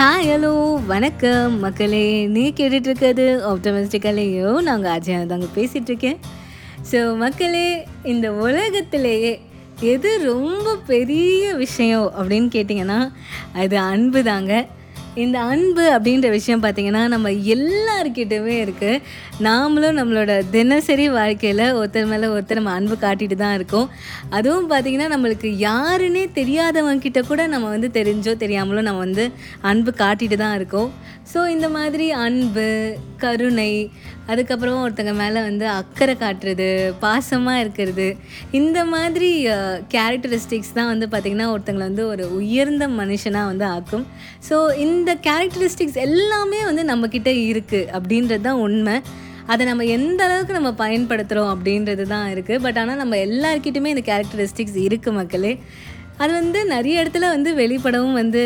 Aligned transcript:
Hi 0.00 0.28
hello 0.28 0.86
வணக்கம். 0.86 1.58
மக்களே 1.58 2.26
நீ 2.26 2.52
கேட்டுட்ருக்கிறது 2.56 3.24
ஆப்டமிஸ்டிக்கலையோ 3.50 4.60
நாங்கள் 4.60 4.92
அஜய் 4.92 5.26
தாங்க 5.26 5.46
பேசிகிட்ருக்கேன் 5.54 6.16
ஸோ 6.92 7.16
மக்களே 7.16 7.86
இந்த 8.02 8.32
உலகத்திலேயே 8.32 9.40
எது 9.80 10.18
ரொம்ப 10.22 10.76
பெரிய 10.76 11.54
விஷயம் 11.54 12.12
அப்படின்னு 12.18 12.48
கேட்டிங்கன்னா 12.56 13.12
அது 13.52 13.78
அன்பு 13.78 14.22
தாங்க. 14.22 14.66
இந்த 15.14 15.38
அன்பு 15.40 15.84
அப்படின்ற 15.94 16.30
விஷயம் 16.30 16.62
பார்த்திங்கன்னா 16.62 17.00
நம்ம 17.08 17.30
எல்லாருக்கிட்டவே 17.30 18.54
இருக்குது 18.64 19.00
நாமளும் 19.40 19.98
நம்மளோட 20.00 20.50
தினசரி 20.50 21.08
வாழ்க்கையில் 21.08 21.64
ஒருத்தர் 21.78 22.06
மேலே 22.06 22.26
ஒருத்தர் 22.26 22.60
நம்ம 22.60 22.70
அன்பு 22.70 22.96
காட்டிட்டு 23.00 23.34
தான் 23.34 23.54
இருக்கோம். 23.54 23.88
அதுவும் 24.30 24.70
பார்த்திங்கன்னா 24.70 25.08
நம்மளுக்கு 25.14 25.48
யாருன்னே 25.58 26.24
தெரியாதவங்க 26.34 26.98
கிட்ட 26.98 27.22
கூட 27.22 27.46
நம்ம 27.46 27.68
வந்து 27.68 27.90
தெரிஞ்சோ 27.98 28.34
தெரியாமலோ 28.44 28.82
நம்ம 28.82 28.98
வந்து 28.98 29.30
அன்பு 29.60 29.92
காட்டிட்டு 29.98 30.36
தான் 30.36 30.54
இருக்கோம். 30.54 30.90
ஸோ 31.32 31.40
இந்த 31.54 31.66
மாதிரி 31.76 32.06
அன்பு 32.24 32.66
கருணை 33.22 33.72
அதுக்கப்புறம் 34.30 34.80
ஒருத்தங்க 34.84 35.12
மேலே 35.20 35.40
வந்து 35.48 35.66
அக்கறை 35.78 36.14
காட்டுறது 36.22 36.68
பாசமாக 37.04 37.62
இருக்கிறது 37.62 38.06
இந்த 38.60 38.78
மாதிரி 38.94 39.30
கேரக்டரிஸ்டிக்ஸ் 39.94 40.76
தான் 40.78 40.90
வந்து 40.92 41.06
பார்த்திங்கன்னா 41.12 41.48
ஒருத்தங்களை 41.54 41.86
வந்து 41.90 42.04
ஒரு 42.12 42.26
உயர்ந்த 42.40 42.88
மனுஷனாக 43.00 43.50
வந்து 43.52 43.66
ஆக்கும். 43.76 44.06
ஸோ 44.48 44.58
இந்த 44.86 45.12
கேரக்டரிஸ்டிக்ஸ் 45.28 46.00
எல்லாமே 46.06 46.60
வந்து 46.70 46.84
நம்மக்கிட்ட 46.92 47.32
இருக்குது 47.50 47.90
அப்படின்றது 47.98 48.46
தான் 48.48 48.62
உண்மை. 48.66 48.96
அதை 49.52 49.62
நம்ம 49.70 49.84
எந்த 49.98 50.20
அளவுக்கு 50.26 50.58
நம்ம 50.58 50.70
பயன்படுத்துகிறோம் 50.82 51.52
அப்படின்றது 51.54 52.04
தான் 52.14 52.26
இருக்குது 52.34 52.62
பட் 52.66 52.78
ஆனால் 52.82 53.00
நம்ம 53.02 53.16
எல்லாருக்கிட்டுமே 53.26 53.92
இந்த 53.94 54.04
கேரக்டரிஸ்டிக்ஸ் 54.10 54.78
இருக்குது 54.86 55.18
மக்களே. 55.20 55.52
அது 56.22 56.32
வந்து 56.38 56.60
நிறைய 56.74 57.02
இடத்துல 57.02 57.28
வந்து 57.34 57.50
வெளிப்படவும் 57.60 58.18
வந்து 58.20 58.42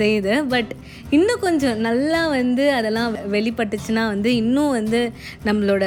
செய்யுது. 0.00 0.34
பட் 0.52 0.72
இன்னும் 1.16 1.44
கொஞ்சம் 1.46 1.80
நல்லா 1.88 2.20
வந்து 2.38 2.64
அதெல்லாம் 2.78 3.14
வெளிப்பட்டுச்சுன்னா 3.36 4.04
வந்து 4.14 4.30
இன்னும் 4.42 4.74
வந்து 4.78 5.00
நம்மளோட 5.48 5.84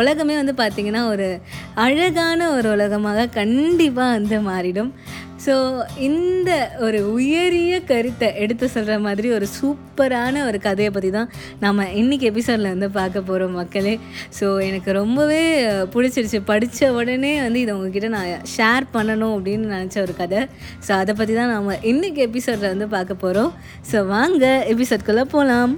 உலகமே 0.00 0.36
வந்து 0.42 0.54
பார்த்திங்கன்னா 0.62 1.02
ஒரு 1.14 1.28
அழகான 1.86 2.50
ஒரு 2.58 2.68
உலகமாக 2.76 3.32
கண்டிப்பாக 3.40 4.14
வந்து 4.18 4.38
மாறிடும். 4.52 4.92
ஸோ 5.44 5.54
இந்த 6.06 6.50
ஒரு 6.86 6.98
உயரிய 7.12 7.74
கருத்தை 7.90 8.28
எடுத்து 8.44 8.66
சொல்கிற 8.72 8.96
மாதிரி 9.04 9.28
ஒரு 9.36 9.46
சூப்பரான 9.54 10.42
ஒரு 10.48 10.58
கதையை 10.66 10.90
பற்றி 10.96 11.10
தான் 11.14 11.30
நம்ம 11.62 11.86
இன்றைக்கி 12.00 12.26
எபிசோடில் 12.30 12.72
வந்து 12.72 12.88
பார்க்க 12.98 13.28
போகிறோம் 13.28 13.56
மக்களே. 13.60 13.94
ஸோ 14.38 14.46
எனக்கு 14.66 14.90
ரொம்பவே 14.98 15.40
பிடிச்சிருச்சு. 15.94 16.40
படித்த 16.50 16.90
உடனே 16.98 17.32
வந்து 17.46 17.62
இதை 17.64 17.74
உங்ககிட்ட 17.76 18.10
நான் 18.16 18.44
ஷேர் 18.56 18.86
பண்ணணும் 18.96 19.34
அப்படின்னு 19.36 19.72
நினச்ச 19.76 19.98
ஒரு 20.06 20.14
கதை. 20.20 20.29
ஸோ 20.86 20.92
அதை 20.92 21.14
பற்றி 21.14 21.34
தான் 21.34 21.50
நாம் 21.50 21.80
இன்றைக்கி 21.84 22.20
எபிசோடில் 22.22 22.72
வந்து 22.74 22.88
பார்க்க 22.88 23.14
போகிறோம் 23.14 23.52
ஸோ 23.92 24.06
வாங்க 24.06 24.44
எபிசோட்குள்ளே 24.68 25.24
போகலாம் 25.28 25.74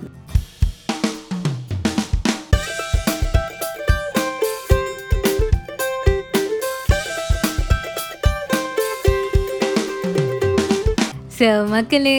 ஸோ 11.38 11.48
மக்களே 11.66 12.16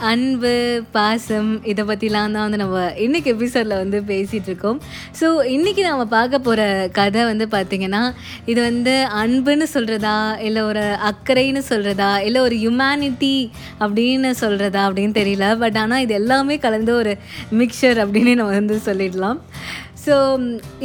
அன்பு 0.00 0.82
பாசம் 0.92 1.64
இதை 1.64 1.82
பற்றிலாம் 1.84 2.34
தான் 2.36 2.44
வந்து 2.46 2.56
நம்ம 2.56 2.78
இன்றைக்கி 3.04 3.28
எபிசோடில் 3.34 3.74
வந்து 3.76 3.98
பேசிகிட்டு 4.02 4.50
இருக்கோம் 4.50 4.78
ஸோ 5.20 5.26
இன்றைக்கி 5.46 5.82
நம்ம 5.88 6.04
பார்க்க 6.04 6.38
போகிற 6.38 6.88
கதை 6.92 7.24
வந்து 7.24 7.46
பார்த்திங்கன்னா 7.54 8.02
இது 8.44 8.60
வந்து 8.60 8.94
அன்புன்னு 9.22 9.66
சொல்கிறதா 9.74 10.16
இல்லை 10.38 10.62
ஒரு 10.62 10.84
அக்கறைன்னு 11.10 11.62
சொல்கிறதா 11.70 12.10
இல்லை 12.18 12.40
ஒரு 12.40 12.56
ஹியூமனிட்டி 12.56 13.50
அப்படின்னு 13.80 14.32
சொல்கிறதா 14.42 14.82
அப்படின்னு 14.88 15.18
தெரியல. 15.20 15.58
பட் 15.58 15.76
ஆனால் 15.76 16.00
இது 16.00 16.14
எல்லாமே 16.14 16.58
கலந்து 16.58 16.94
ஒரு 16.94 17.14
மிக்சர் 17.52 18.00
அப்படின்னு 18.04 18.34
நம்ம 18.34 18.52
வந்து 18.52 18.80
சொல்லிடலாம். 18.86 19.40
ஸோ 20.06 20.16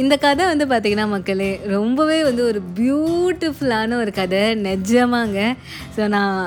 இந்த 0.02 0.14
கதை 0.24 0.44
வந்து 0.50 0.64
பார்த்திங்கன்னா 0.70 1.06
மக்களே 1.14 1.48
ரொம்பவே 1.74 2.18
வந்து 2.28 2.42
ஒரு 2.50 2.60
பியூட்டிஃபுல்லான 2.78 3.96
ஒரு 4.02 4.12
கதை. 4.20 4.42
நிஜமாங்க. 4.68 5.40
ஸோ 5.96 6.02
நான் 6.16 6.38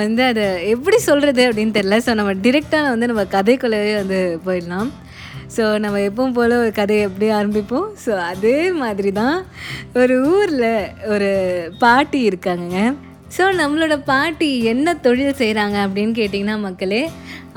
வந்து 0.00 0.22
அதை 0.30 0.44
எப்படி 0.74 0.98
சொல்கிறது 1.08 1.44
அப்படின்னு 1.48 1.76
தெரில 1.78 1.98
ஸோ 2.06 2.14
நம்ம 2.20 2.34
டிரெக்டாக 2.46 2.92
வந்து 2.94 3.10
நம்ம 3.12 3.24
கதைக்குள்ளவே 3.36 3.94
வந்து 4.00 4.20
போயிடலாம். 4.46 4.90
ஸோ 5.56 5.64
நம்ம 5.84 5.96
எப்பவும் 6.08 6.36
போல் 6.36 6.60
ஒரு 6.62 6.72
கதையை 6.80 7.02
எப்படி 7.08 7.26
ஆரம்பிப்போம்? 7.38 7.88
ஸோ 8.04 8.12
அதே 8.32 8.58
மாதிரி 8.82 9.10
தான் 9.22 9.38
ஒரு 10.02 10.14
ஊரில் 10.34 10.70
ஒரு 11.14 11.30
பாட்டி 11.82 12.20
இருக்காங்கங்க. 12.30 12.80
ஸோ 13.36 13.44
நம்மளோட 13.60 13.94
பாட்டி 14.12 14.48
என்ன 14.72 14.94
தொழில் 15.06 15.40
செய்கிறாங்க 15.42 15.76
அப்படின்னு 15.86 16.14
கேட்டிங்கன்னா 16.20 16.56
மக்களே 16.66 17.02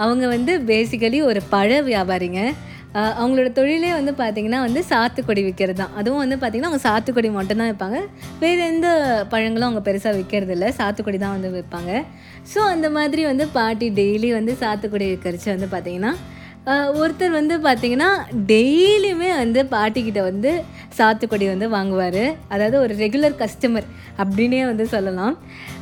அவங்க 0.04 0.26
வந்து 0.36 0.54
பேசிக்கலி 0.72 1.20
ஒரு 1.32 1.42
பழ 1.54 1.70
வியாபாரிங்க. 1.90 2.42
அவங்களோட 3.20 3.50
தொழிலே 3.58 3.90
வந்து 3.98 4.12
பார்த்திங்கன்னா 4.22 4.60
வந்து 4.66 4.82
சாத்துக்குடி 4.92 5.42
விற்கிறது 5.48 5.80
தான் 5.82 5.96
அதுவும் 6.00 6.22
வந்து 6.24 6.38
பார்த்திங்கன்னா 6.38 6.72
அவங்க 6.72 6.84
சாத்துக்குடி 6.88 7.30
மட்டும்தான் 7.38 7.72
விற்பாங்க 7.72 8.00
வேறு 8.44 8.62
எந்த 8.72 8.88
பழங்களும் 9.34 9.68
அவங்க 9.70 9.84
பெருசாக 9.90 10.18
விற்கிறது 10.20 10.56
இல்லை 10.58 10.70
சாத்துக்குடி 10.80 11.20
தான் 11.26 11.36
வந்து 11.38 11.52
விற்பாங்க 11.58 11.92
ஸோ 12.54 12.62
அந்த 12.74 12.90
மாதிரி 12.98 13.24
வந்து 13.32 13.48
பாட்டி 13.58 13.90
டெய்லி 14.00 14.32
வந்து 14.40 14.56
சாத்துக்குடி 14.64 15.08
விற்கிறச்சு 15.12 15.50
வந்து 15.56 15.70
பார்த்திங்கன்னா 15.76 16.14
ஒருத்தர் 17.00 17.38
வந்து 17.40 17.56
பார்த்திங்கன்னா 17.66 18.10
டெய்லியுமே 18.52 19.30
வந்து 19.42 19.60
பாட்டிக்கிட்ட 19.74 20.22
வந்து 20.30 20.52
சாத்துக்குடி 20.98 21.46
வந்து 21.52 21.68
வாங்குவார். 21.76 22.24
அதாவது 22.54 22.78
ஒரு 22.84 22.94
ரெகுலர் 23.04 23.36
கஸ்டமர் 23.42 23.88
அப்படின்னே 24.22 24.62
வந்து 24.70 24.86
சொல்லலாம். 24.94 25.36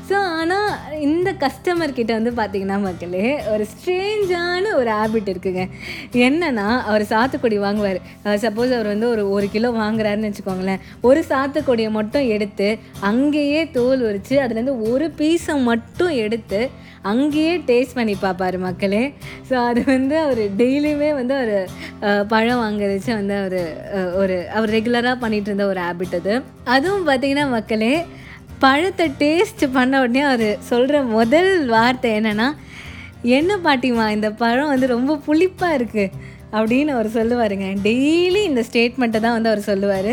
ஸோ 0.07 0.15
ஆனால் 0.39 0.71
இந்த 1.07 1.29
கஸ்டமர் 1.43 1.95
கிட்ட 1.97 2.11
வந்து 2.17 2.31
பார்த்தீங்கன்னா 2.39 2.77
மக்களே 2.85 3.27
ஒரு 3.51 3.63
ஸ்ட்ரேஞ்சான 3.73 4.71
ஒரு 4.79 4.89
ஹேபிட் 4.99 5.29
இருக்குங்க. 5.33 5.63
என்னன்னா 6.27 6.65
அவர் 6.89 7.03
சாத்துக்குடி 7.11 7.57
வாங்குவார். 7.65 7.99
சப்போஸ் 8.43 8.73
அவர் 8.77 8.89
வந்து 8.93 9.07
ஒரு 9.13 9.23
ஒரு 9.35 9.47
கிலோ 9.53 9.69
வாங்குறாருன்னு 9.81 10.29
வச்சுக்கோங்களேன். 10.29 10.81
ஒரு 11.09 11.21
சாத்துக்குடியை 11.31 11.91
மட்டும் 11.99 12.25
எடுத்து 12.37 12.67
அங்கேயே 13.11 13.61
தோல் 13.77 14.03
உரித்து 14.09 14.37
அதுலேருந்து 14.45 14.75
ஒரு 14.91 15.07
பீஸை 15.19 15.55
மட்டும் 15.69 16.15
எடுத்து 16.25 16.61
அங்கேயே 17.11 17.53
டேஸ்ட் 17.69 17.97
பண்ணி 17.99 18.13
பார்ப்பாரு 18.25 18.57
மக்களே. 18.65 19.03
ஸோ 19.47 19.55
அது 19.69 19.81
வந்து 19.93 20.15
அவர் 20.25 20.43
டெய்லியுமே 20.61 21.09
வந்து 21.19 21.35
ஒரு 21.43 21.57
பழம் 22.33 22.61
வாங்குறச்சு 22.65 23.11
வந்து 23.19 23.35
அவர் 23.41 23.61
ஒரு 24.21 24.37
அவர் 24.57 24.73
ரெகுலராக 24.77 25.15
பண்ணிகிட்டு 25.23 25.51
இருந்த 25.51 25.67
ஒரு 25.73 25.81
ஹேபிட் 25.87 26.17
அது. 26.19 26.35
அதுவும் 26.75 27.07
பார்த்திங்கன்னா 27.09 27.47
மக்களே 27.55 27.93
பழத்தை 28.63 29.05
டேஸ்ட் 29.21 29.63
பண்ண 29.77 30.01
உடனே 30.03 30.21
அவர் 30.29 30.49
சொல்கிற 30.71 31.01
முதல் 31.15 31.51
வார்த்தை 31.73 32.11
என்னென்னா 32.19 32.47
என்ன 33.37 33.51
பாட்டிமா 33.65 34.05
இந்த 34.15 34.29
பழம் 34.41 34.71
வந்து 34.73 34.87
ரொம்ப 34.95 35.19
புளிப்பாக 35.27 35.77
இருக்குது 35.79 36.31
அப்படின்னு 36.57 36.91
அவர் 36.95 37.07
சொல்லுவாருங்க. 37.17 37.67
டெய்லி 37.85 38.41
இந்த 38.49 38.61
ஸ்டேட்மெண்ட்டை 38.67 39.19
தான் 39.25 39.35
வந்து 39.35 39.49
அவர் 39.51 39.61
சொல்லுவார். 39.69 40.11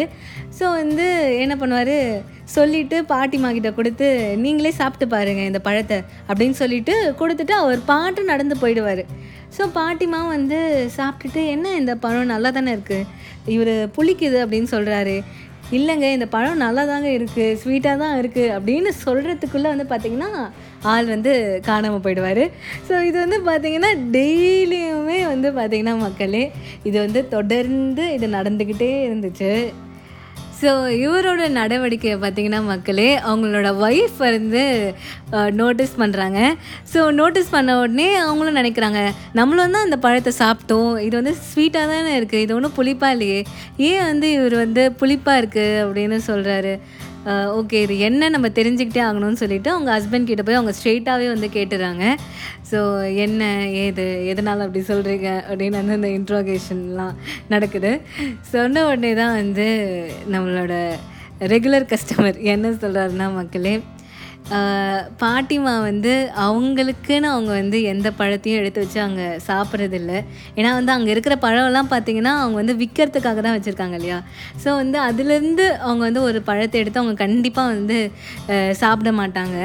ஸோ 0.59 0.65
வந்து 0.81 1.07
என்ன 1.43 1.55
பண்ணுவார்? 1.63 1.97
சொல்லிவிட்டு 2.55 2.97
பாட்டிமா 3.11 3.49
கிட்ட 3.57 3.71
கொடுத்து 3.79 4.07
நீங்களே 4.45 4.73
சாப்பிட்டு 4.79 5.07
பாருங்கள் 5.15 5.49
இந்த 5.51 5.61
பழத்தை. 5.67 5.99
அப்படின்னு 6.29 6.57
சொல்லிட்டு 6.63 6.95
கொடுத்துட்டு 7.21 7.55
அவர் 7.63 7.83
பாட்டு 7.91 8.23
நடந்து 8.33 8.57
போயிடுவார். 8.63 9.03
ஸோ 9.57 9.63
பாட்டிமா 9.79 10.21
வந்து 10.37 10.59
சாப்பிட்டுட்டு 10.97 11.43
என்ன 11.55 11.75
இந்த 11.81 11.95
பழம்? 12.05 12.33
நல்லா 12.35 12.53
தானே 12.59 12.73
இருக்குது 12.77 13.07
இவர் 13.57 13.75
புளிக்குது 13.99 14.39
அப்படின்னு 14.45 14.71
சொல்கிறாரு 14.77 15.17
இல்லைங்க 15.79 16.07
இந்த 16.17 16.27
பழம் 16.35 16.63
நல்லா 16.65 16.83
தாங்க 16.91 17.09
இருக்குது 17.17 17.57
ஸ்வீட்டாக 17.61 18.01
தான் 18.03 18.17
இருக்குது 18.21 18.55
அப்படின்னு 18.57 18.91
சொல்கிறதுக்குள்ளே 19.05 19.69
வந்து 19.73 19.87
பார்த்திங்கன்னா 19.93 20.31
ஆள் 20.93 21.11
வந்து 21.15 21.33
காணாமல் 21.69 22.03
போயிடுவார். 22.05 22.43
ஸோ 22.89 22.95
இது 23.09 23.17
வந்து 23.25 23.39
பார்த்திங்கன்னா 23.49 23.93
டெய்லியுமே 24.17 25.19
வந்து 25.33 25.51
பார்த்திங்கன்னா 25.59 25.95
மக்களே 26.07 26.45
இது 26.89 26.97
வந்து 27.05 27.23
தொடர்ந்து 27.37 28.07
இது 28.17 28.29
நடந்துக்கிட்டே 28.39 28.91
இருந்துச்சு. 29.07 29.53
ஸோ 30.61 30.71
இவரோட 31.05 31.43
நடவடிக்கையை 31.59 32.17
பார்த்தீங்கன்னா 32.23 32.61
மக்களே 32.71 33.09
அவங்களோட 33.29 33.69
ஒய்ஃப் 33.87 34.19
வந்து 34.27 34.63
நோட்டீஸ் 35.61 35.95
பண்ணுறாங்க 36.03 36.39
ஸோ 36.93 37.03
நோட்டீஸ் 37.21 37.55
பண்ண 37.55 37.77
உடனே 37.83 38.09
அவங்களும் 38.25 38.59
நினைக்கிறாங்க 38.61 39.03
நம்மளும் 39.39 39.75
தான் 39.77 39.87
அந்த 39.89 39.99
பழத்தை 40.07 40.33
சாப்பிட்டோம். 40.43 40.91
இது 41.07 41.15
வந்து 41.21 41.35
ஸ்வீட்டாக 41.51 41.93
தானே 41.93 42.13
இருக்குது 42.21 42.45
இது 42.45 42.55
ஒன்றும் 42.59 42.77
புளிப்பாக 42.79 43.15
இல்லையே. 43.17 43.41
ஏன் 43.91 44.05
வந்து 44.11 44.29
இவர் 44.39 44.57
வந்து 44.65 44.85
புளிப்பாக 45.03 45.41
இருக்குது 45.43 45.81
அப்படின்னு 45.85 46.19
சொல்கிறாரு 46.31 46.75
ஓகே 47.29 47.79
இது 47.85 47.95
என்ன 47.99 48.29
நம்ம 48.35 48.49
தெரிஞ்சுக்கிட்டே 48.59 49.03
ஆகணும்னு 49.07 49.41
சொல்லிவிட்டு 49.43 49.71
அவங்க 49.73 49.91
ஹஸ்பண்ட் 49.97 50.29
கிட்ட 50.31 50.43
போய் 50.43 50.59
அவங்க 50.59 50.73
ஸ்ட்ரெயிட்டாகவே 50.79 51.27
வந்து 51.33 51.49
கேட்டுறாங்க. 51.57 52.05
ஸோ 52.71 52.79
என்ன 53.25 53.43
ஏது 53.83 54.27
எதனால் 54.33 54.65
அப்படி 54.67 54.83
சொல்கிறீங்க 54.93 55.29
அப்படின்னு 55.49 55.81
வந்து 55.81 55.99
இந்த 56.01 56.11
இன்ட்ரோகேஷன்லாம் 56.19 57.15
நடக்குது. 57.49 57.93
சொன்ன 58.53 58.85
உடனே 58.87 59.13
தான் 59.15 59.35
வந்து 59.41 59.69
நம்மளோட 60.35 60.75
ரெகுலர் 61.55 61.91
கஸ்டமர் 61.93 62.39
என்ன 62.55 62.71
சொல்கிறாருன்னா 62.83 63.29
மக்களே 63.41 63.75
பாட்டிமா 65.23 65.73
வந்து 65.89 66.13
அவங்களுக்குன்னு 66.45 67.29
அவங்க 67.33 67.51
வந்து 67.61 67.79
எந்த 67.93 68.09
பழத்தையும் 68.21 68.61
எடுத்து 68.61 68.83
வச்சு 68.85 68.99
அங்கே 69.07 69.27
சாப்பிட்றதில்ல. 69.49 70.13
ஏன்னா 70.59 70.71
வந்து 70.79 70.93
அங்கே 70.95 71.11
இருக்கிற 71.15 71.35
பழம்லாம் 71.45 71.91
பார்த்தீங்கன்னா 71.93 72.33
அவங்க 72.41 72.57
வந்து 72.63 72.75
விற்கிறதுக்காக 72.83 73.41
தான் 73.47 73.57
வச்சுருக்காங்க 73.57 73.99
இல்லையா? 74.01 74.19
ஸோ 74.63 74.69
வந்து 74.83 74.99
அதுலேருந்து 75.09 75.67
அவங்க 75.87 76.03
வந்து 76.09 76.23
ஒரு 76.31 76.41
பழத்தை 76.49 76.81
எடுத்து 76.83 77.03
அவங்க 77.03 77.17
கண்டிப்பாக 77.25 77.75
வந்து 77.77 77.99
சாப்பிட 78.83 79.13
மாட்டாங்க. 79.21 79.59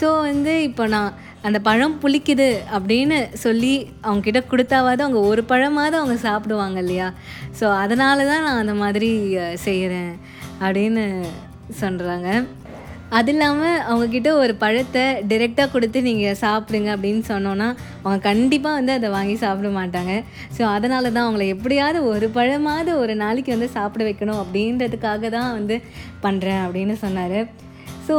ஸோ 0.00 0.08
வந்து 0.28 0.54
இப்போ 0.68 0.86
நான் 0.96 1.14
அந்த 1.48 1.58
பழம் 1.66 1.98
புளிக்குது 2.02 2.50
அப்படின்னு 2.76 3.18
சொல்லி 3.44 3.74
அவங்கக்கிட்ட 4.06 4.40
கொடுத்தாவது 4.52 5.04
அவங்க 5.06 5.20
ஒரு 5.32 5.44
பழமாவது 5.52 5.96
அவங்க 6.00 6.16
சாப்பிடுவாங்க 6.28 6.78
இல்லையா? 6.84 7.08
ஸோ 7.60 7.66
அதனால 7.82 8.26
தான் 8.32 8.46
நான் 8.46 8.62
அந்த 8.64 8.74
மாதிரி 8.84 9.10
செய்கிறேன் 9.66 10.14
அப்படின்னு 10.64 11.04
சொல்கிறாங்க 11.80 12.28
அது 13.16 13.30
இல்லாமல் 13.32 13.76
அவங்கக்கிட்ட 13.88 14.30
ஒரு 14.40 14.54
பழத்தை 14.62 15.04
டிரெக்டாக 15.28 15.72
கொடுத்து 15.74 15.98
நீங்கள் 16.08 16.38
சாப்பிடுங்க 16.42 16.88
அப்படின்னு 16.94 17.22
சொன்னோன்னா 17.30 17.68
அவங்க 18.02 18.18
கண்டிப்பாக 18.26 18.78
வந்து 18.78 18.92
அதை 18.96 19.08
வாங்கி 19.14 19.36
சாப்பிட 19.44 19.68
மாட்டாங்க. 19.76 20.14
ஸோ 20.56 20.62
அதனால 20.76 21.04
தான் 21.14 21.26
அவங்கள 21.26 21.46
எப்படியாவது 21.54 22.00
ஒரு 22.12 22.26
பழமாவது 22.36 22.92
ஒரு 23.02 23.14
நாளைக்கு 23.22 23.54
வந்து 23.56 23.68
சாப்பிட 23.76 24.04
வைக்கணும் 24.08 24.42
அப்படின்றதுக்காக 24.42 25.30
தான் 25.36 25.54
வந்து 25.58 25.78
பண்ணுறேன் 26.26 26.62
அப்படின்னு 26.66 26.96
சொன்னார். 27.04 27.40
ஸோ 28.08 28.16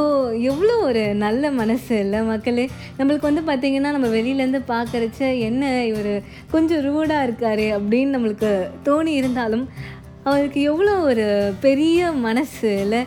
எவ்வளோ 0.50 0.74
ஒரு 0.88 1.03
நல்ல 1.25 1.51
மனசு 1.59 1.94
இல்லை 2.06 2.19
மக்களே. 2.31 2.65
நம்மளுக்கு 2.97 3.30
வந்து 3.30 3.44
பார்த்திங்கன்னா 3.51 3.94
நம்ம 3.95 4.09
வெளியிலேருந்து 4.18 4.63
பார்க்குறச்ச 4.74 5.21
என்ன 5.50 5.71
இவர் 5.92 6.12
கொஞ்சம் 6.56 6.83
ரூடாக 6.88 7.27
இருக்கார் 7.27 7.65
அப்படின்னு 7.77 8.15
நம்மளுக்கு 8.18 8.51
தோணி 8.89 9.13
இருந்தாலும் 9.21 9.65
அவருக்கு 10.30 10.59
எவ்வளோ 10.71 10.94
ஒரு 11.12 11.25
பெரிய 11.68 12.12
மனசு 12.27 12.69
இல்லை. 12.85 13.01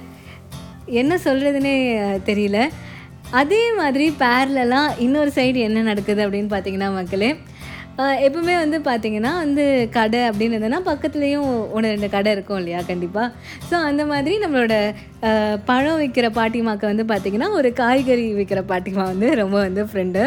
என்ன 1.00 1.12
சொல்கிறதுனே 1.26 1.74
தெரியல. 2.28 2.58
அதே 3.40 3.62
மாதிரி 3.80 4.06
பேர்லலாம் 4.22 4.90
இன்னொரு 5.04 5.30
சைடு 5.36 5.58
என்ன 5.68 5.82
நடக்குது 5.90 6.20
அப்படின்னு 6.26 6.50
பார்த்தீங்கன்னா 6.54 6.90
மக்களே 6.98 7.30
எப்பவுமே 8.26 8.54
வந்து 8.62 8.78
பார்த்திங்கன்னா 8.86 9.32
வந்து 9.44 9.64
கடை 9.96 10.20
அப்படின்னு 10.28 10.54
இருந்ததுன்னா 10.56 10.80
பக்கத்துலேயும் 10.90 11.48
ஒன்று 11.74 11.92
ரெண்டு 11.94 12.08
கடை 12.14 12.30
இருக்கும் 12.36 12.58
இல்லையா? 12.60 12.80
கண்டிப்பாக 12.90 13.26
ஸோ 13.68 13.74
அந்த 13.88 14.02
மாதிரி 14.12 14.34
நம்மளோட 14.44 14.74
பழம் 15.70 16.00
விற்கிற 16.02 16.28
பாட்டிமாக்கு 16.38 16.86
வந்து 16.92 17.04
பார்த்திங்கன்னா 17.12 17.48
ஒரு 17.58 17.70
காய்கறி 17.82 18.24
விற்கிற 18.38 18.62
பாட்டிமா 18.72 19.04
வந்து 19.12 19.28
ரொம்ப 19.42 19.56
வந்து 19.66 19.84
ஃப்ரெண்டு 19.90 20.22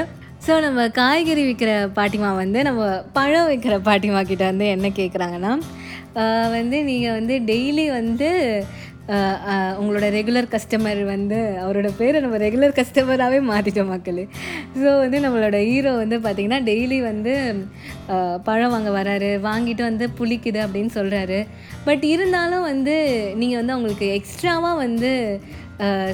ஸோ 0.47 0.56
நம்ம 0.65 0.81
காய்கறி 1.00 1.44
விற்கிற 1.50 1.71
பாட்டிமா 2.00 2.31
வந்து 2.41 2.62
நம்ம 2.69 2.81
பழம் 3.17 3.50
விற்கிற 3.51 3.77
பாட்டிமா 3.89 4.21
கிட்ட 4.31 4.44
வந்து 4.51 4.67
என்ன 4.75 4.88
கேட்குறாங்கன்னா 5.00 5.53
வந்து 6.57 6.77
நீங்கள் 6.89 7.15
வந்து 7.19 7.38
டெய்லி 7.50 7.85
வந்து 8.00 8.29
உங்களோட 9.80 10.06
ரெகுலர் 10.16 10.48
கஸ்டமர் 10.54 11.02
வந்து 11.12 11.40
அவரோட 11.63 11.90
பேரை 11.98 12.19
நம்ம 12.24 12.38
ரெகுலர் 12.44 12.78
கஸ்டமராகவே 12.80 13.40
மாற்றிட்டோம் 13.50 13.92
மக்கள். 13.94 14.22
ஸோ 14.80 14.88
வந்து 15.02 15.18
நம்மளோட 15.25 15.57
ஹீரோ 15.69 15.92
வந்து 16.04 16.18
பார்த்திங்கன்னா 16.24 16.60
டெய்லி 16.69 16.98
வந்து 17.10 17.34
பழம் 18.48 18.74
வாங்க 18.75 18.92
வராரு 18.98 19.30
வாங்கிட்டு 19.48 19.84
வந்து 19.90 20.07
புளிக்குது 20.19 20.62
அப்படின்னு 20.66 20.94
சொல்கிறாரு 20.98 21.40
பட் 21.88 22.06
இருந்தாலும் 22.13 22.66
வந்து 22.72 22.96
நீங்கள் 23.42 23.62
வந்து 23.62 23.75
அவங்களுக்கு 23.75 24.10
எக்ஸ்ட்ராவாக 24.18 24.81
வந்து 24.86 25.12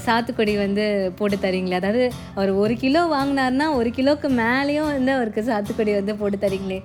சாத்துக்குடி 0.06 0.54
வந்து 0.66 0.86
போட்டு 1.18 1.38
தரீங்களே. 1.44 1.80
அதாவது 1.82 2.04
அவர் 2.38 2.52
ஒரு 2.62 2.76
கிலோ 2.84 3.02
வாங்கினார்னா 3.16 3.66
ஒரு 3.80 3.90
கிலோவுக்கு 3.98 4.30
மேலேயும் 4.44 4.92
வந்து 4.96 5.12
அவருக்கு 5.18 5.42
சாத்துக்குடி 5.50 5.92
வந்து 6.00 6.14
போட்டு 6.22 6.38
தரீங்களே. 6.46 6.80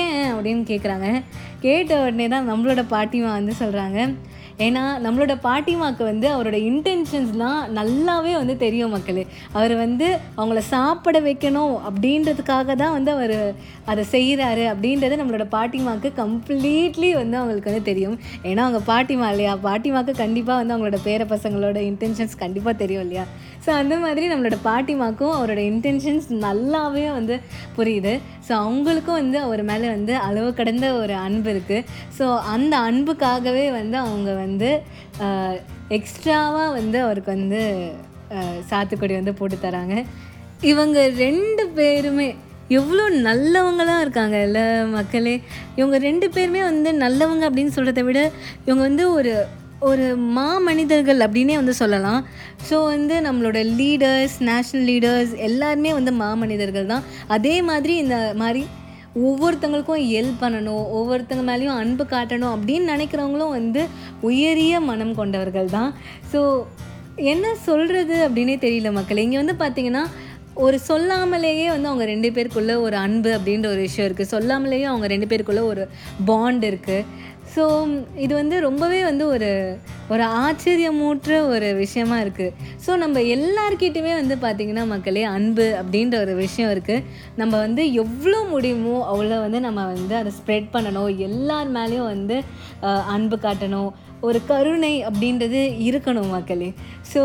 ஏன் 0.00 0.18
அப்படின்னு 0.34 0.64
கேட்குறாங்க 0.72 1.08
கேட்ட 1.66 1.92
உடனே 2.06 2.26
தான் 2.34 2.50
நம்மளோட 2.50 2.82
பாட்டிமா 2.94 3.30
வந்து 3.38 3.54
சொல்கிறாங்க 3.62 4.00
ஏன்னா 4.58 4.82
நம்மளோட 5.04 5.34
பாட்டிமாக்கு 5.42 6.02
வந்து 6.02 6.26
அவரோட 6.36 6.56
இன்டென்ஷன்ஸ்லாம் 6.70 7.60
நல்லாவே 7.78 8.32
வந்து 8.32 8.56
தெரியும் 8.56 8.90
மக்கள். 8.90 9.20
அவர் 9.52 9.74
வந்து 9.76 10.06
அவங்கள 10.36 10.58
சாப்பிட 10.58 11.20
வைக்கணும் 11.20 11.74
அப்படின்றதுக்காக 11.88 12.74
தான் 12.74 12.92
வந்து 12.92 13.10
அவர் 13.10 13.36
அதை 13.84 14.04
செய்கிறாரு 14.10 14.64
அப்படின்றது 14.72 15.20
நம்மளோட 15.20 15.46
பாட்டிமாக்கு 15.56 16.10
கம்ப்ளீட்லி 16.22 17.12
வந்து 17.14 17.36
அவங்களுக்கு 17.36 17.70
வந்து 17.70 17.82
தெரியும். 17.82 18.18
ஏன்னா 18.42 18.64
அவங்க 18.66 18.80
பாட்டிமா 18.92 19.28
இல்லையா? 19.30 19.54
பாட்டிமாக்கு 19.62 20.14
கண்டிப்பாக 20.16 20.58
வந்து 20.60 20.74
அவங்களோட 20.74 21.00
பேர 21.04 21.24
பசங்களோட 21.34 21.78
இன்டென்ஷன்ஸ் 21.90 22.36
கண்டிப்பாக 22.38 22.76
தெரியும் 22.76 23.02
இல்லையா? 23.02 23.26
ஸோ 23.68 23.72
அந்த 23.80 23.94
மாதிரி 24.02 24.26
நம்மளோட 24.30 24.56
பாட்டிமாக்கும் 24.66 25.32
அவரோட 25.38 25.60
இன்டென்ஷன்ஸ் 25.70 26.28
நல்லாவே 26.44 27.02
வந்து 27.16 27.34
புரியுது. 27.78 28.12
ஸோ 28.46 28.52
அவங்களுக்கும் 28.66 29.18
வந்து 29.20 29.38
அவர் 29.46 29.62
மேலே 29.70 29.88
வந்து 29.94 30.12
அளவு 30.26 30.50
கடந்த 30.60 30.86
ஒரு 31.00 31.14
அன்பு 31.24 31.50
இருக்குது 31.54 31.84
ஸோ 32.18 32.26
அந்த 32.54 32.74
அன்புக்காகவே 32.88 33.66
வந்து 33.78 33.96
அவங்க 34.04 34.30
வந்து 34.44 34.70
எக்ஸ்ட்ராவாக 35.98 36.72
வந்து 36.78 36.98
அவருக்கு 37.06 37.30
வந்து 37.36 37.60
சாத்துக்குடி 38.70 39.14
வந்து 39.20 39.38
போட்டு 39.40 39.58
தராங்க. 39.66 39.94
இவங்க 40.72 40.98
ரெண்டு 41.24 41.64
பேருமே 41.78 42.30
எவ்வளோ 42.78 43.04
நல்லவங்களாக 43.28 44.04
இருக்காங்க 44.04 44.38
இல்லை 44.48 44.66
மக்களே. 44.98 45.36
இவங்க 45.78 45.98
ரெண்டு 46.08 46.26
பேருமே 46.34 46.62
வந்து 46.72 46.90
நல்லவங்க 47.04 47.44
அப்படின்னு 47.50 47.76
சொல்கிறத 47.78 48.02
விட 48.08 48.20
இவங்க 48.66 48.82
வந்து 48.88 49.06
ஒரு 49.18 49.32
ஒரு 49.86 50.06
மா 50.36 50.46
மனிதர்கள் 50.66 51.20
அப்படின்னே 51.24 51.54
வந்து 51.58 51.74
சொல்லலாம். 51.80 52.20
ஸோ 52.68 52.76
வந்து 52.92 53.16
நம்மளோட 53.26 53.58
லீடர்ஸ் 53.80 54.36
நேஷ்னல் 54.48 54.86
லீடர்ஸ் 54.90 55.32
எல்லாருமே 55.48 55.90
வந்து 55.98 56.12
மா 56.20 56.30
மனிதர்கள் 56.42 56.90
தான். 56.92 57.04
அதே 57.36 57.54
மாதிரி 57.68 57.94
இந்த 58.04 58.16
மாதிரி 58.42 58.62
ஒவ்வொருத்தங்களுக்கும் 59.28 60.02
ஹெல்ப் 60.12 60.42
பண்ணணும் 60.42 60.84
ஒவ்வொருத்தங்க 60.98 61.44
மேலேயும் 61.50 61.78
அன்பு 61.82 62.04
காட்டணும் 62.14 62.54
அப்படின்னு 62.56 62.92
நினைக்கிறவங்களும் 62.94 63.54
வந்து 63.58 63.82
உயரிய 64.30 64.80
மனம் 64.90 65.14
கொண்டவர்கள் 65.20 65.68
தான். 65.76 65.92
ஸோ 66.32 66.40
என்ன 67.32 67.46
சொல்கிறது 67.68 68.16
அப்படின்னே 68.26 68.56
தெரியல 68.64 68.90
மக்கள். 68.98 69.22
இங்கே 69.26 69.40
வந்து 69.42 69.56
பார்த்திங்கன்னா 69.62 70.04
ஒரு 70.64 70.76
சொல்லாமலேயே 70.88 71.66
வந்து 71.72 71.88
அவங்க 71.90 72.04
ரெண்டு 72.10 72.28
பேருக்குள்ளே 72.36 72.76
ஒரு 72.84 72.96
அன்பு 73.06 73.30
அப்படின்ற 73.36 73.66
ஒரு 73.74 73.82
விஷயம் 73.86 74.06
இருக்குது 74.08 74.30
சொல்லாமலேயே 74.34 74.86
அவங்க 74.92 75.06
ரெண்டு 75.12 75.28
பேருக்குள்ளே 75.30 75.64
ஒரு 75.72 75.82
பாண்ட் 76.30 76.64
இருக்குது 76.70 77.04
ஸோ 77.54 77.62
இது 78.24 78.32
வந்து 78.40 78.56
ரொம்பவே 78.66 78.98
வந்து 79.08 79.24
ஒரு 79.34 79.50
ஒரு 80.12 80.24
ஆச்சரியமூற்ற 80.42 81.38
ஒரு 81.54 81.68
விஷயமா 81.82 82.16
இருக்குது 82.24 82.52
ஸோ 82.84 82.90
நம்ம 83.02 83.20
எல்லார்கிட்டையுமே 83.34 84.12
வந்து 84.20 84.34
பார்த்திங்கன்னா 84.44 84.84
மக்களே 84.92 85.22
அன்பு 85.36 85.66
அப்படின்ற 85.80 86.16
ஒரு 86.24 86.34
விஷயம் 86.44 86.72
இருக்குது 86.74 87.04
நம்ம 87.40 87.54
வந்து 87.64 87.84
எவ்வளோ 88.02 88.40
முடியுமோ 88.52 88.96
அவ்வளோ 89.12 89.38
வந்து 89.46 89.60
நம்ம 89.66 89.84
வந்து 89.94 90.14
அதை 90.20 90.32
ஸ்ப்ரெட் 90.38 90.68
பண்ணணும். 90.74 91.10
எல்லார் 91.28 91.70
மேலேயும் 91.78 92.10
வந்து 92.14 92.38
அன்பு 93.14 93.38
காட்டணும். 93.46 93.90
ஒரு 94.28 94.38
கருணை 94.50 94.94
அப்படின்றது 95.08 95.62
இருக்கணும் 95.88 96.34
மக்களே. 96.36 96.70
ஸோ 97.12 97.22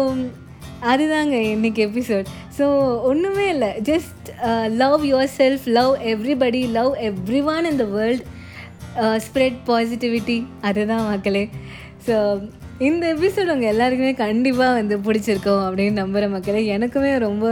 அதுதாங்க 0.91 1.35
இன்றைக்கி 1.55 1.81
எபிசோட் 1.89 2.29
ஸோ 2.57 2.65
ஒன்றுமே 3.09 3.45
இல்லை. 3.55 3.71
Just 3.89 4.27
love 4.83 5.01
yourself 5.39 5.65
love 5.77 5.93
everybody 6.13 6.63
love 6.79 6.93
everyone 7.55 7.67
in 7.71 7.81
the 7.83 7.87
world 7.97 8.25
Uh, 9.01 9.15
spread 9.25 9.55
positivity 9.67 10.35
அதுதான் 10.67 11.07
மக்களே. 11.11 11.41
ஸோ 12.07 12.15
இந்த 12.87 13.03
எபிசோட் 13.13 13.51
உங்கள் 13.53 13.71
எல்லாருக்குமே 13.71 14.11
கண்டிப்பாக 14.21 14.75
வந்து 14.77 14.95
பிடிச்சிருக்கோம் 15.05 15.63
அப்படின்னு 15.67 15.99
நம்புகிற 16.01 16.27
மக்களே. 16.33 16.61
எனக்குமே 16.75 17.11
ரொம்ப 17.25 17.45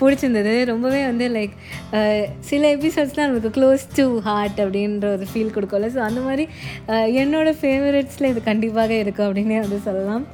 பிடிச்சிருந்தது. 0.00 0.52
ரொம்பவே 0.72 1.00
வந்து 1.10 1.26
லைக் 1.36 1.54
uh, 1.98 2.22
சில 2.50 2.62
எபிசோட்ஸ்லாம் 2.76 3.30
நமக்கு 3.30 3.52
க்ளோஸ் 3.56 3.86
டு 3.96 4.04
ஹார்ட் 4.28 4.60
அப்படின்ற 4.64 5.08
ஒரு 5.16 5.26
ஃபீல் 5.32 5.54
கொடுக்கல 5.56 5.90
ஸோ 5.96 6.02
அந்த 6.08 6.22
மாதிரி 6.28 6.46
uh, 6.92 7.06
என்னோடய 7.22 7.60
ஃபேவரட்ஸில் 7.62 8.30
இது 8.32 8.42
கண்டிப்பாக 8.50 9.00
இருக்கும் 9.04 9.28
அப்படின்னே 9.28 9.58
வந்து 9.66 9.80
சொல்லலாம். 9.88 10.26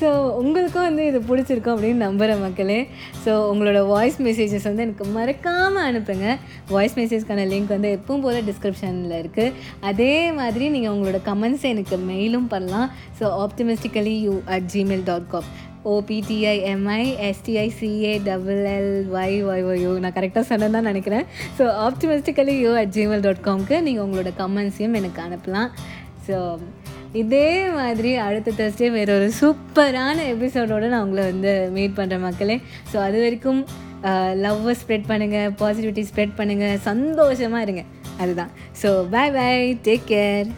ஸோ 0.00 0.08
உங்களுக்கும் 0.40 0.86
வந்து 0.88 1.04
இது 1.10 1.18
பிடிச்சிருக்கும் 1.28 1.74
அப்படின்னு 1.74 2.04
நம்புகிற 2.06 2.32
மக்களே. 2.42 2.80
ஸோ 3.24 3.32
உங்களோட 3.52 3.78
வாய்ஸ் 3.92 4.18
மெசேஜஸ் 4.26 4.66
வந்து 4.70 4.84
எனக்கு 4.86 5.06
மறக்காமல் 5.16 5.86
அனுப்புங்க. 5.88 6.26
வாய்ஸ் 6.74 6.98
மெசேஜ்க்கான 7.00 7.46
லிங்க் 7.52 7.72
வந்து 7.76 7.90
எப்பவும் 7.98 8.24
போல் 8.26 8.46
டிஸ்கிரிப்ஷனில் 8.50 9.16
இருக்குது 9.22 9.54
அதே 9.90 10.12
மாதிரி 10.40 10.66
நீங்கள் 10.74 10.94
உங்களோட 10.96 11.20
கமெண்ட்ஸை 11.30 11.70
எனக்கு 11.76 11.98
மெயிலும் 12.10 12.50
பண்ணலாம். 12.54 12.90
So 13.20 13.24
optimistically 13.46 14.14
you 14.26 14.36
at 14.56 14.68
Gmail 14.74 15.04
dot 15.10 15.28
com 15.34 15.48
O P T I M I 15.94 17.02
S T I C A 17.26 18.14
double 18.28 18.62
L 18.76 18.94
Y 19.18 19.36
Y 19.50 19.64
Y U 19.72 19.92
நான் 20.04 20.16
கரெக்டாக 20.16 20.44
சொன்னேன் 20.50 20.76
தான் 20.76 20.88
நினைக்கிறேன். 20.90 21.24
So 21.58 21.64
optimistically 21.86 22.56
you 22.64 22.72
at 22.80 22.92
Gmail 22.96 23.24
dot 23.26 23.46
காம்க்கு 23.48 23.76
நீங்கள் 23.86 24.04
உங்களோட 24.06 24.32
கமெண்ட்ஸையும் 24.42 24.98
எனக்கு 25.00 25.22
அனுப்பலாம். 25.26 25.70
ஸோ 26.26 26.36
இதே 27.12 27.68
மாதிரி 27.70 28.14
அடுத்த 28.14 28.52
தேர்ஸ்டே 28.58 28.90
வேற 28.90 29.10
ஒரு 29.18 29.28
சூப்பரான 29.40 30.16
எபிசோடோடு 30.34 30.88
நான் 30.92 31.04
உங்களை 31.06 31.24
வந்து 31.24 31.68
மீட் 31.72 31.96
பண்ணுறேன் 31.96 32.24
மக்களே. 32.28 32.60
ஸோ 32.92 32.96
அது 32.96 33.20
வரைக்கும் 33.22 33.60
லவ்வை 34.44 34.74
ஸ்ப்ரெட் 34.82 35.08
பண்ணுங்கள் 35.08 35.54
பாசிட்டிவிட்டி 35.60 36.04
ஸ்ப்ரெட் 36.10 36.38
பண்ணுங்கள் 36.38 36.80
சந்தோஷமாக 36.90 37.62
இருங்க. 37.62 37.84
அதுதான். 38.18 38.50
So 38.82 39.08
bye 39.08 39.30
bye 39.30 39.78
take 39.84 40.06
care 40.06 40.48